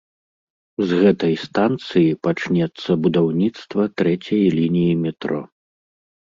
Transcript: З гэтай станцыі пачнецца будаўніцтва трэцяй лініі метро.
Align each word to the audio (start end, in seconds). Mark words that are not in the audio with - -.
З 0.91 1.01
гэтай 1.01 1.33
станцыі 1.47 2.17
пачнецца 2.29 2.91
будаўніцтва 3.05 3.81
трэцяй 4.03 4.43
лініі 4.59 5.01
метро. 5.07 5.41